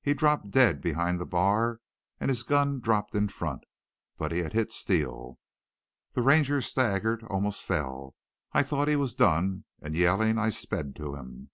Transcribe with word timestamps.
"He 0.00 0.14
dropped 0.14 0.52
dead 0.52 0.80
behind 0.80 1.18
the 1.18 1.26
bar 1.26 1.80
and 2.20 2.28
his 2.28 2.44
gun 2.44 2.78
dropped 2.78 3.16
in 3.16 3.26
front. 3.26 3.64
But 4.16 4.30
he 4.30 4.38
had 4.38 4.52
hit 4.52 4.70
Steele. 4.70 5.40
"The 6.12 6.22
Ranger 6.22 6.60
staggered, 6.60 7.24
almost 7.24 7.64
fell. 7.64 8.14
I 8.52 8.62
thought 8.62 8.86
he 8.86 8.94
was 8.94 9.16
done, 9.16 9.64
and, 9.82 9.96
yelling, 9.96 10.38
I 10.38 10.50
sped 10.50 10.94
to 10.94 11.16
him. 11.16 11.50